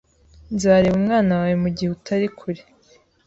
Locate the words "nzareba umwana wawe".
0.55-1.55